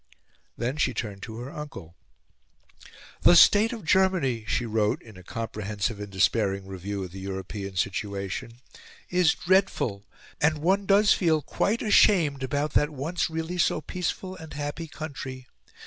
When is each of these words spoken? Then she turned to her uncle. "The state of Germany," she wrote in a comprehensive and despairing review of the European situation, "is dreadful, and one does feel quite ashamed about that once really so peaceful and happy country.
Then 0.57 0.77
she 0.77 0.95
turned 0.95 1.21
to 1.21 1.37
her 1.37 1.51
uncle. 1.51 1.95
"The 3.21 3.35
state 3.35 3.71
of 3.71 3.85
Germany," 3.85 4.45
she 4.47 4.65
wrote 4.65 4.99
in 5.03 5.15
a 5.15 5.21
comprehensive 5.21 5.99
and 5.99 6.11
despairing 6.11 6.65
review 6.65 7.03
of 7.03 7.11
the 7.11 7.19
European 7.19 7.75
situation, 7.75 8.53
"is 9.11 9.35
dreadful, 9.35 10.07
and 10.41 10.57
one 10.57 10.87
does 10.87 11.13
feel 11.13 11.43
quite 11.43 11.83
ashamed 11.83 12.41
about 12.41 12.73
that 12.73 12.89
once 12.89 13.29
really 13.29 13.59
so 13.59 13.79
peaceful 13.79 14.35
and 14.35 14.53
happy 14.55 14.87
country. 14.87 15.45